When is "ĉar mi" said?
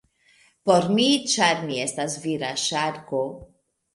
1.33-1.77